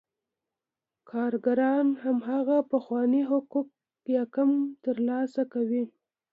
کارګران 1.09 1.87
هماغه 2.03 2.57
پخواني 2.71 3.21
حقوق 3.31 3.67
یا 4.15 4.23
کم 4.35 4.49
ترلاسه 4.83 5.41
کوي 5.53 5.83